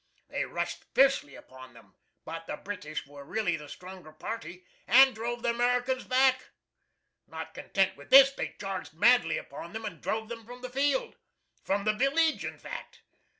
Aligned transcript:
They 0.29 0.45
rushed 0.45 0.83
fiercely 0.95 1.35
upon 1.35 1.75
them, 1.75 1.93
but 2.25 2.47
the 2.47 2.57
British 2.57 3.05
were 3.05 3.23
really 3.23 3.55
the 3.55 3.69
stronger 3.69 4.11
party 4.11 4.65
and 4.87 5.13
drove 5.13 5.43
the 5.43 5.51
Americans 5.51 6.05
back. 6.05 6.49
Not 7.27 7.53
content 7.53 7.95
with 7.95 8.09
this 8.09 8.31
they 8.31 8.55
charged 8.59 8.95
madly 8.95 9.37
upon 9.37 9.73
them 9.73 9.85
and 9.85 10.01
drove 10.01 10.27
them 10.27 10.43
from 10.43 10.61
the 10.61 10.71
field 10.71 11.17
from 11.63 11.83
the 11.83 11.93
village, 11.93 12.43
in 12.43 12.57
fact. 12.57 13.03